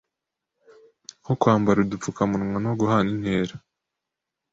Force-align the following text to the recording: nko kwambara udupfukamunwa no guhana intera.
nko 1.21 1.33
kwambara 1.39 1.79
udupfukamunwa 1.81 2.57
no 2.65 2.71
guhana 2.79 3.09
intera. 3.15 3.55